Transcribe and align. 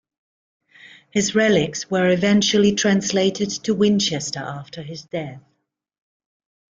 His 1.11 1.35
relics 1.35 1.87
were 1.91 2.09
eventually 2.09 2.73
translated 2.73 3.51
to 3.65 3.75
Winchester 3.75 4.39
after 4.39 4.81
his 4.81 5.03
death. 5.03 5.43